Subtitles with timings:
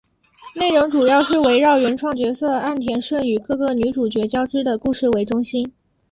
[0.55, 5.73] 内容主要是围绕原创角色岸田瞬与各个女主角交织的故事为中心。